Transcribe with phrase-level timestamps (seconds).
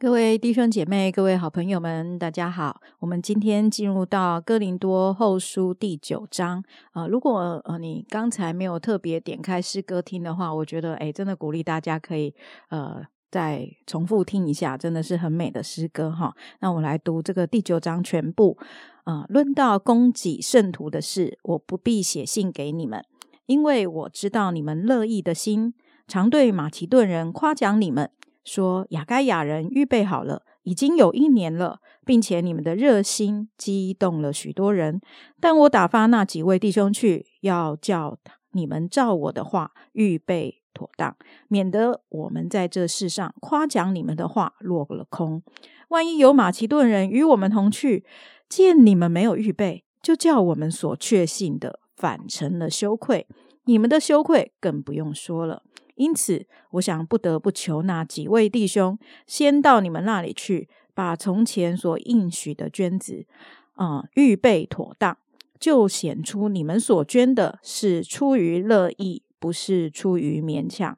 [0.00, 2.80] 各位弟兄姐妹、各位好朋友们，大家好！
[3.00, 7.06] 我们今天进入到哥林多后书第九章啊。
[7.06, 12.34] 如果呃你刚才没有特别点开诗歌听的话，我觉得哎，真的鼓励大家可以
[12.70, 16.34] 呃再重复听一下，真的是很美的诗歌哈。
[16.60, 18.56] 那我来读这个第九章全部
[19.04, 19.26] 啊。
[19.28, 23.04] 论到供给圣徒的事，我不必写信给你们，
[23.44, 25.74] 因为我知道你们乐意的心，
[26.08, 28.10] 常对马其顿人夸奖你们。
[28.44, 35.00] 说雅该亚人预备好了，已经有一年了，并且你们的热心激动了许多人。
[35.40, 38.18] 但我打发那几位弟兄去，要叫
[38.52, 41.16] 你们照我的话预备妥当，
[41.48, 45.42] 免得我们在这世上夸奖你们的话落了空。
[45.88, 48.04] 万一有马其顿人与我们同去，
[48.48, 53.26] 见你们没有预备，就叫我们所确信的反成了羞愧。
[53.64, 55.62] 你们的羞愧更不用说了。
[56.00, 63.26] 因此，我想不得不求那几位弟兄先到你们那里去，把从前所应许的捐子
[63.74, 65.18] 啊预备妥当，
[65.58, 70.96] 就显出你们所捐的是出于乐意，不是出于勉强。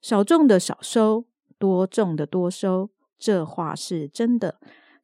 [0.00, 1.26] 少种的少收，
[1.58, 2.88] 多种的多收，
[3.18, 4.58] 这话是真的。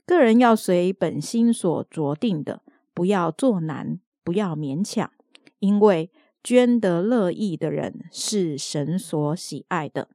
[0.07, 2.63] 个人要随本心所着定的，
[2.95, 5.11] 不要做难，不要勉强，
[5.59, 6.11] 因为。
[6.45, 10.09] 捐得乐意的人是神所喜爱的，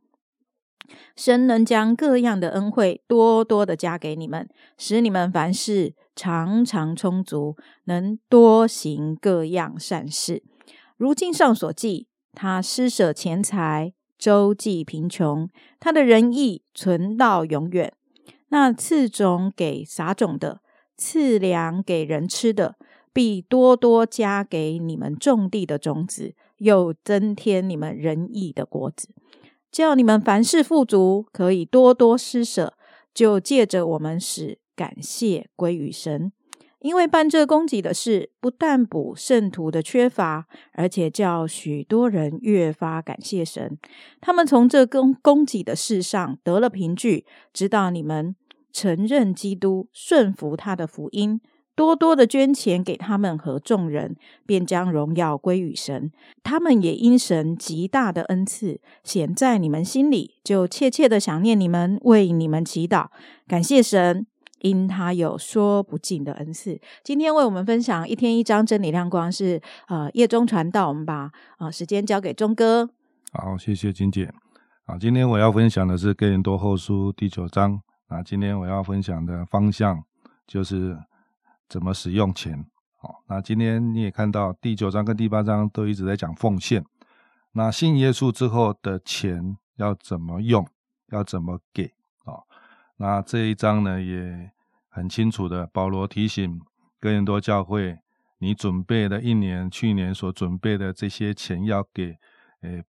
[1.15, 10.43] 神能将各样的恩惠多多的加给你们，使你们凡事常常充足，能多行各样善事。
[10.97, 17.91] 如经上所记，他施舍钱财，周济贫穷，他的仁义存到永远。
[18.49, 20.61] 那赐种给撒种的，
[20.95, 22.75] 赐粮给人吃的。
[23.13, 29.09] 必多多加给你们种地的种子，又增添你们仁义的果子，
[29.71, 32.73] 叫你们凡事富足，可以多多施舍。
[33.11, 36.31] 就借着我们使感谢归于神，
[36.79, 43.77] 因为办这供给的事，不但补圣徒的缺乏，而且叫许多人越发感谢神。
[44.21, 48.35] 他们从这供供给的事上得了凭据，知道你们
[48.71, 51.41] 承认基督，顺服他的福音。
[51.79, 56.11] 多多的捐钱给他们和众人，便将荣耀归于神。
[56.43, 63.07] 他们也因神极大的恩赐显在你们心里，就切切的想念你们，为你们祈祷，
[63.47, 64.27] 感谢神，
[64.59, 66.81] 因他有说不尽的恩赐。
[67.01, 70.89] 今天为我们分享一天一章真理亮光，是呃夜中传道。
[70.89, 72.89] 我们把啊时间交给钟哥。
[73.31, 74.29] 好，谢谢金姐。
[74.83, 77.79] 啊，今天我要分享的是哥林多后书第九章。
[78.09, 80.03] 啊，今天我要分享的方向
[80.45, 80.97] 就是。
[81.69, 82.65] 怎么使用钱？
[82.97, 86.83] 好，那今天你也看到第九章跟第八章都一直在讲奉献。
[87.51, 90.67] 那信耶稣之后的钱要怎么用？
[91.11, 91.93] 要怎么给？
[92.25, 92.43] 啊，
[92.97, 94.51] 那这一章呢也
[94.89, 96.59] 很清楚的，保罗提醒
[96.99, 97.99] 哥林多教会，
[98.39, 102.17] 你准备的一年、去年所准备的这些钱要给
[102.61, 102.83] 诶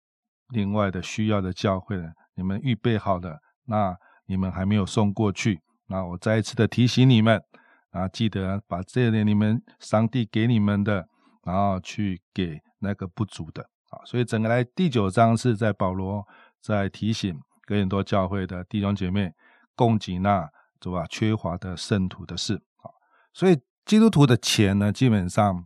[0.48, 7.42] 另外的需要的教会的，你们预备好了，那你们还没有送过去，那我再一次的提醒你们。
[7.90, 11.08] 啊，记得把这点你们上帝给你们的，
[11.44, 13.98] 然后去给那个不足的啊。
[14.04, 16.24] 所以整个来第九章是在保罗
[16.60, 17.36] 在提醒
[17.66, 19.32] 哥林多教会的弟兄姐妹，
[19.74, 20.48] 供给那
[20.80, 22.86] 是吧缺乏的圣徒的事啊。
[23.34, 25.64] 所以基督徒的钱呢，基本上，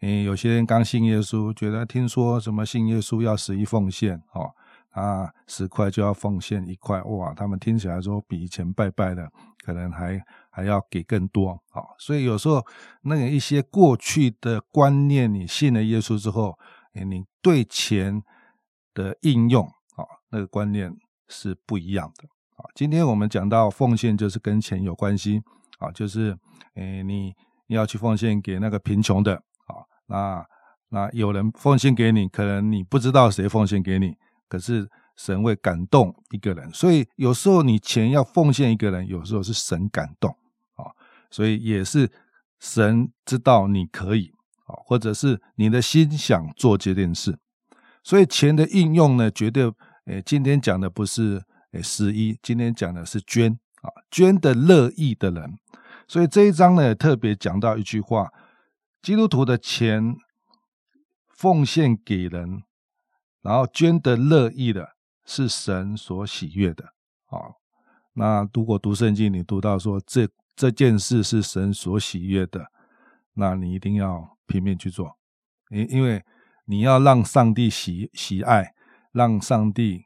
[0.00, 4.50] 嗯，有些人刚信耶稣，觉得听说什么信耶稣要十一奉献哦，
[4.92, 9.30] 啊，十块就要奉献一块，哇，他们听起来说比以前拜拜的
[9.62, 10.18] 可能还。
[10.60, 12.62] 还要给更多啊，所以有时候
[13.02, 16.58] 那个一些过去的观念，你信了耶稣之后，
[16.92, 18.22] 你对钱
[18.92, 19.64] 的应用
[19.96, 20.94] 啊，那个观念
[21.28, 22.24] 是不一样的
[22.56, 22.68] 啊。
[22.74, 25.40] 今天我们讲到奉献，就是跟钱有关系
[25.78, 26.36] 啊，就是
[26.74, 27.34] 诶，你
[27.66, 29.36] 你要去奉献给那个贫穷的
[29.66, 30.46] 啊，那
[30.90, 34.14] 那有人奉献给你，可能你不知道谁奉献给你，
[34.46, 34.90] 可是。
[35.16, 40.34] 神会感动一个人，所以有时候你钱要奉献一个人，有时候是神感动，
[41.30, 42.10] 所以也是
[42.58, 44.32] 神知道你可以
[44.66, 47.38] 啊，或者是你的心想做这件事，
[48.02, 49.72] 所以钱的应用呢，绝对
[50.06, 51.42] 诶，今天讲的不是
[51.72, 55.58] 诶十一，今天讲的是捐啊，捐的乐意的人，
[56.08, 58.32] 所以这一章呢特别讲到一句话：
[59.00, 60.16] 基督徒的钱
[61.28, 62.62] 奉献给人，
[63.42, 64.96] 然后捐的乐意的。
[65.22, 66.86] 是神所喜悦的
[67.26, 67.54] 啊！
[68.14, 70.28] 那如果读圣经，你读到说这
[70.60, 72.66] 这件事是神所喜悦的，
[73.32, 75.16] 那你一定要拼命去做，
[75.70, 76.22] 因因为
[76.66, 78.74] 你要让上帝喜喜爱，
[79.10, 80.04] 让上帝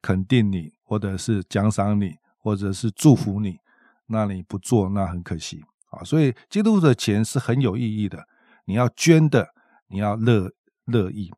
[0.00, 3.58] 肯定你，或者是奖赏你，或者是祝福你，
[4.06, 6.04] 那你不做，那很可惜啊。
[6.04, 8.28] 所以基督的钱是很有意义的，
[8.66, 9.48] 你要捐的，
[9.88, 10.52] 你要乐
[10.84, 11.32] 乐意。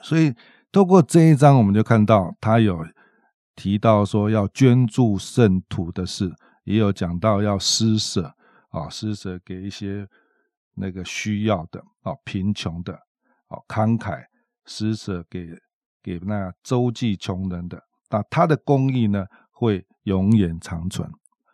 [0.00, 0.32] 所以
[0.70, 2.86] 透过这一章，我们就看到他有
[3.56, 6.32] 提到说要捐助圣徒的事，
[6.64, 8.34] 也有讲到要施舍
[8.70, 10.08] 啊，施舍给一些
[10.74, 12.94] 那个需要的啊，贫穷的
[13.48, 14.24] 啊，慷慨
[14.64, 15.48] 施舍给
[16.02, 17.82] 给那周济穷人的。
[18.10, 21.10] 那他的公益呢，会永远长存。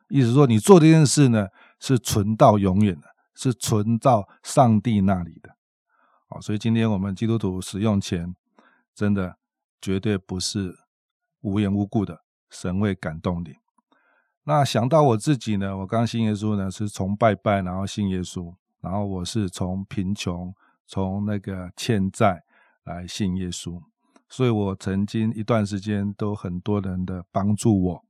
[0.08, 5.56] 意思说，你做这件事呢，是存到永远的，是存到上帝那里的。
[6.28, 8.34] 好，所以今天我们基督徒使用钱，
[8.94, 9.36] 真的
[9.80, 10.74] 绝对不是
[11.40, 13.54] 无缘无故的，神会感动你。
[14.48, 18.50] 那想到我自己呢，我刚信耶稣呢，是从拜拜然后信耶稣，
[18.80, 20.54] 然后我是从贫穷、
[20.86, 22.42] 从那个欠债
[22.84, 23.78] 来信耶稣。
[24.26, 28.02] 所以我曾经一段时间都很多人的帮助我，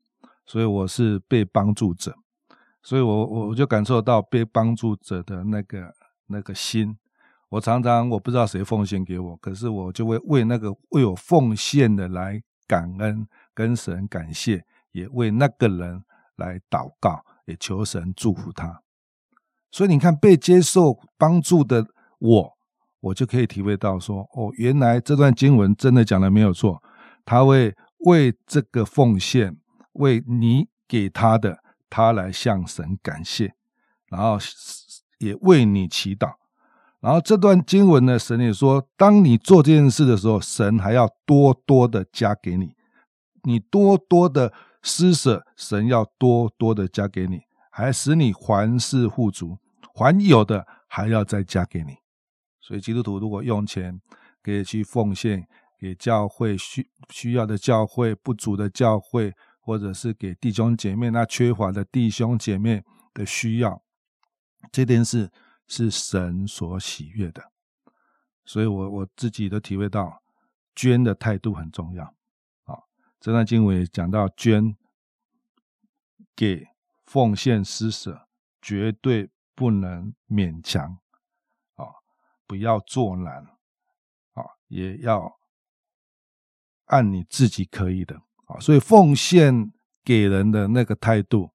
[0.46, 2.14] 所以我是被帮助者，
[2.84, 5.92] 所以我我我就感受到被帮助者的那个
[6.28, 6.96] 那个心。
[7.48, 16.04] 我常常我不知道谁奉献给我，可是我就会为那个为我奉献的来感恩，跟神感谢，也为那个人
[16.38, 18.82] 来祷告，也求神祝福他。
[19.70, 21.86] 所以你看，被接受帮助的
[22.18, 22.58] 我。
[23.00, 26.82] 我就可以体会到说，哦，原来这段经文真的讲的没有错，
[27.24, 27.72] 他会
[28.06, 29.56] 为这个奉献，
[29.92, 31.58] 为你给他的，
[31.88, 33.54] 他来向神感谢，
[34.08, 34.36] 然后
[35.18, 36.32] 也为你祈祷。
[36.98, 42.74] 然后这段经文呢，神也说，当你做这件事的时候，神还要多多的加给你，
[43.44, 44.52] 你多多的
[44.88, 49.58] 施舍，神要多多的加给你，还使你还是富足，
[49.94, 51.96] 还有的还要再加给你。
[52.58, 54.00] 所以基督徒如果用钱，
[54.42, 55.46] 可以去奉献
[55.78, 62.82] 给教会需需要的教会不足的教会，或者是给弟兄姐妹那缺乏的弟兄姐妹
[63.12, 63.82] 的需要，
[64.72, 65.30] 这件事
[65.66, 67.52] 是神所喜悦的。
[68.46, 70.22] 所以我我自己都体会到，
[70.74, 72.14] 捐的态度很重要。
[73.20, 74.76] 这段经文讲到捐
[76.36, 76.66] 给
[77.04, 78.28] 奉献施舍，
[78.62, 80.98] 绝对不能勉强
[81.74, 81.86] 啊。
[82.46, 83.44] 不要做难，
[84.34, 85.38] 啊，也要
[86.86, 88.14] 按你自己可以的，
[88.46, 89.72] 啊，所以奉献
[90.04, 91.50] 给人的那个态度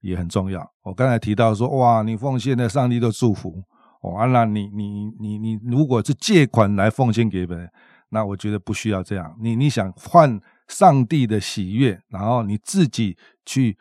[0.00, 0.74] 也很重要。
[0.82, 3.62] 我刚才提到说，哇，你奉献的上帝的祝福，
[4.02, 7.70] 哦，那你你你你如果是借款来奉献给别人，
[8.08, 9.36] 那我觉得不需要这样。
[9.40, 13.76] 你你想换上帝的喜悦，然后你自己去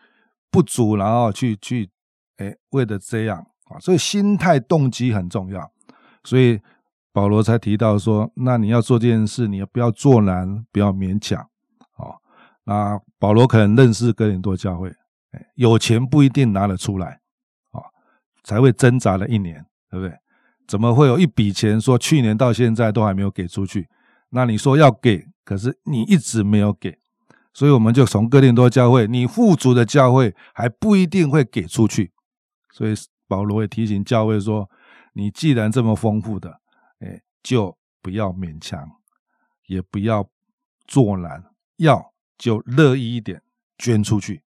[0.51, 1.89] 不足，然后去去，
[2.37, 5.71] 哎，为了这样啊，所以心态动机很重要。
[6.23, 6.59] 所以
[7.11, 11.41] 保罗才提到说：“那你要做这件事，你不要做难，不要勉强。”
[11.97, 12.15] 哦，
[12.63, 14.91] 那保罗可能认识哥林多教会，
[15.55, 17.19] 有钱不一定拿得出来，
[17.71, 17.83] 哦，
[18.43, 20.17] 才会挣扎了一年，对不对？
[20.65, 23.87] 怎么会有一笔钱说去年到现在都还没有给出去？
[24.33, 26.99] 那你说要给，可是你一直没有给，
[27.53, 32.11] 所以我们就从哥林多教会，你富足的教会还不一定会给出去。
[32.71, 32.93] 所以
[33.27, 34.69] 保罗也提醒教会说。
[35.15, 36.59] 你既然这么丰富的，
[36.97, 38.93] 哎，就不要勉强，
[39.67, 40.27] 也不要
[40.87, 43.43] 做难，要就乐意一点，
[43.77, 44.41] 捐出去，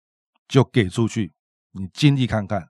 [0.45, 1.31] 就给出去。
[1.71, 2.67] 你经历看看，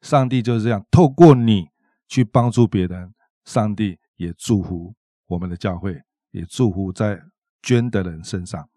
[0.00, 1.70] 上帝就是这样，透过你
[2.06, 3.12] 去帮助别人，
[3.44, 4.94] 上帝也祝福
[5.26, 7.20] 我们的教会，也祝福在
[7.62, 8.68] 捐的人身上。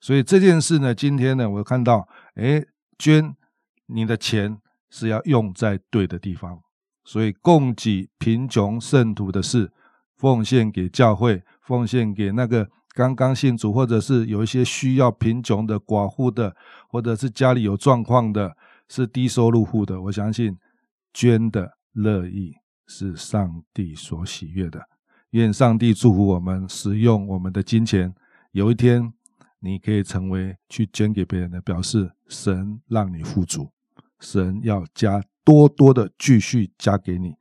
[0.00, 2.64] 所以这件事呢，今天呢，我看到，哎，
[2.98, 3.34] 捐
[3.86, 4.58] 你的钱
[4.90, 6.60] 是要用在对的地方。
[7.04, 9.72] 所以，供给贫穷圣徒的事，
[10.16, 16.54] 奉献给教会，奉献给那个刚刚信主，或者是有一些需要贫穷的寡妇的，
[16.90, 18.54] 或者是家里有状况的，
[18.88, 20.02] 是低收入户的。
[20.02, 20.58] 我相信
[21.14, 22.52] 捐的乐意
[22.86, 24.82] 是上帝所喜悦的。
[25.30, 28.14] 愿上帝祝福我们使用我们的金钱。
[28.52, 29.12] 有一天，
[29.60, 33.70] 你可以成为去捐给别人的，表示神让你富足，
[34.20, 35.22] 神要加。
[35.44, 37.34] 多多的继续加给你，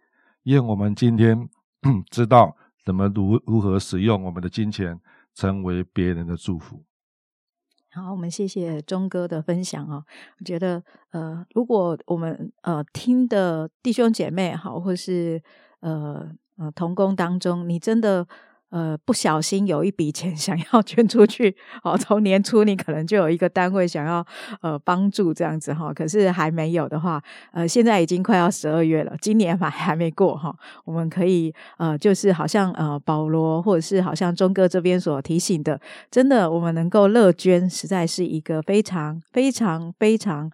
[0.43, 1.49] 愿我们今天
[2.09, 4.97] 知道怎么如如何使用我们的金钱，
[5.35, 6.85] 成为别人的祝福。
[7.91, 10.05] 好，我们谢谢钟哥的分享哦。
[10.39, 15.43] 我觉得，呃，如果我们呃听的弟兄姐妹好，或是
[15.81, 18.27] 呃呃同工当中，你真的
[18.69, 24.25] 呃，不小心有一笔钱 想要捐出去，哦，从年初你可能就有一个单位想要
[24.61, 27.23] 呃帮助这样子哈，可是还没有的话，
[27.53, 35.79] 呃，现在已经快要十二月了，今年还还没过哈，我们可以呃，就是好像呃保罗或者是好像钟哥这边所提醒的，
[36.11, 40.51] 真的我们能够乐捐，实在是一个非常非常非常。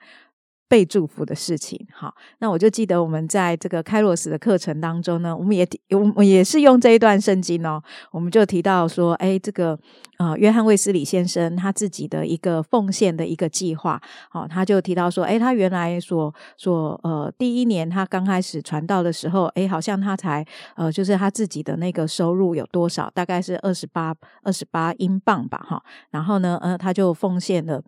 [0.74, 7.80] 被祝福的事情，好，那我就记得我们在这个开罗斯的课程当中呢，我们也我们也是用这一段圣经哦，
[8.12, 9.77] 我们就提到说，哎，这个
[10.18, 14.01] 呃，约翰卫斯理先生他自己的一个奉献的一个计划，
[14.32, 20.44] 好，他就提到说，哎，他原来所所呃第一年他刚开始传道的时候，哎，好像他才
[20.75, 27.80] 呃就是他自己的那个收入有多少，大概是二十八二十八英镑吧，哈，然后呢，呃，他就奉献了。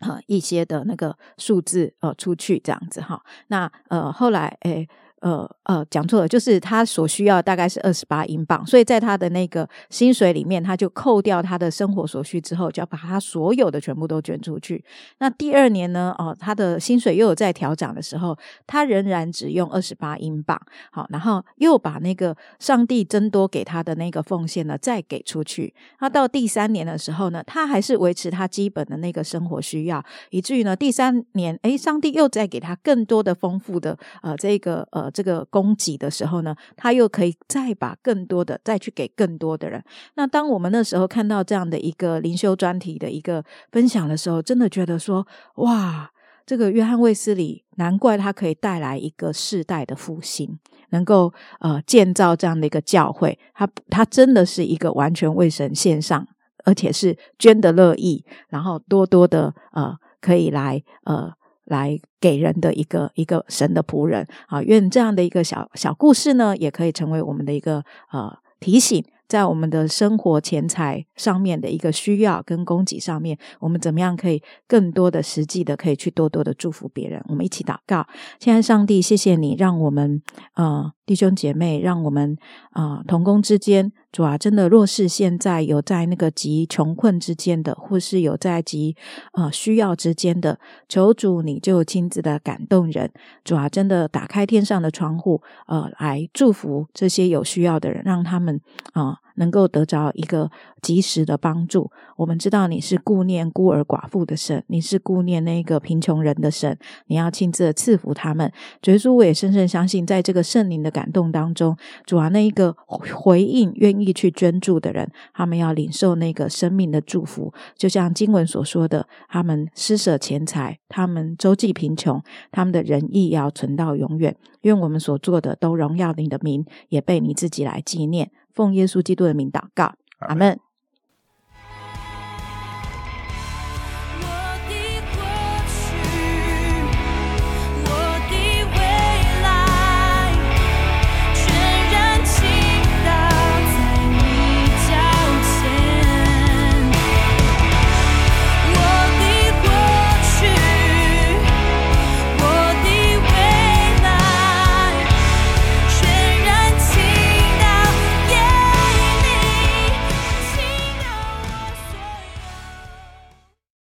[0.00, 4.88] 啊，一些的那个数字呃出去这样子哈，那呃后来诶。
[5.20, 14.82] 呃呃，讲错了，就是他所需要大概是二十八英镑，所以在他的那个薪水里面，他就扣掉他的生活所需之后，就要把他所有的全部都捐出去。
[15.18, 20.60] 那第二年呢，哦，他的薪水又有在调涨的时候，他仍然只用二十八英镑，
[20.92, 25.74] 好，然后又把那个上帝增多给他的那个奉献呢，再给出去。
[26.00, 35.07] 那到第三年的时候呢，他还是维持他基本的那个生活需要，以至于呢，第三年，诶，上帝又再给他更多的丰富的呃这个呃。
[35.10, 39.82] 这个供给的时候呢，他又可以再把更多的再去给更多的人。
[40.14, 46.10] 那当我们那时候看到这样的一个灵修专题的一个分享的时候，真的觉得说，哇，
[46.46, 50.58] 这个约翰卫斯理难怪他可以带来一个世代的复兴，
[50.90, 53.38] 能够呃建造这样的一个教会。
[53.54, 56.26] 他他真的是一个完全为神献上，
[56.64, 61.37] 而且是捐的乐意，然后多多的呃可以来呃。
[61.68, 69.04] 来给人的一个一个神的仆人啊，愿这样的一个小小故事呢，也可以成为我们的一个呃提醒。
[69.28, 77.22] 在我们的生活钱财上面的一个需要跟供给上面，我们怎么样可以更多的实际的可以去多多的祝福别人？
[77.28, 78.06] 我们一起祷告，
[78.38, 80.22] 亲爱上帝，谢谢你，让我们
[80.54, 82.36] 呃弟兄姐妹，让我们
[82.72, 88.94] 啊同工之间，主啊，真的若是现在有在那个极穷困之间的，或是有在极
[89.32, 93.10] 啊需要之间的，求主你就亲自的感动人，
[93.42, 98.60] 主啊，真的打开天上的窗户，呃，来祝福这些有需要的人，让他们
[98.92, 99.16] 啊。
[99.38, 100.50] 能够得着一个
[100.82, 101.90] 及时的帮助。
[102.16, 106.76] 我们知道你是顾念孤儿寡妇的神，你是顾念那个贫穷人的神，
[107.06, 108.52] 你要亲自的赐福他们。
[108.82, 117.52] 主耶稣，我也深深相信，在这个圣灵的感动当中，主啊，那一个回应愿意去捐助的人，他们要领受那个生命的祝福。
[117.76, 124.36] 就像经文所说的，他们施舍钱财，他们周济贫穷，他们的仁义要存到永远。
[124.62, 128.32] 愿我们所做的都荣耀你的名，也被你自己来纪念。
[128.58, 130.58] 奉耶稣基督的名祷告，阿门。